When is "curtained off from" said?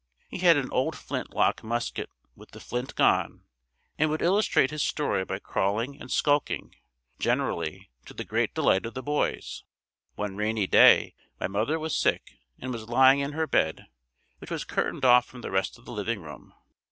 14.65-15.41